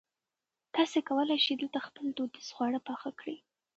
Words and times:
تاسي 0.75 0.99
کولای 1.09 1.39
شئ 1.45 1.55
دلته 1.61 1.79
خپل 1.87 2.05
دودیز 2.17 2.47
خواړه 2.55 2.79
پخ 2.87 3.01
کړي. 3.19 3.37